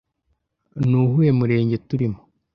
[0.87, 2.19] Ni uwuhe murenge turimo